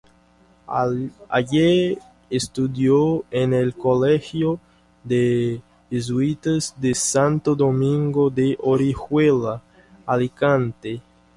[1.31, 4.59] Allí estudió en el colegio
[5.03, 9.61] de jesuitas de Santo Domingo de Orihuela,
[10.07, 10.99] Alicante.